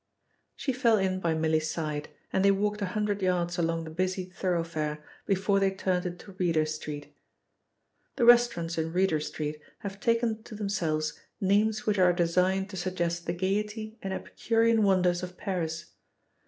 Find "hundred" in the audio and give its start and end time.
2.87-3.21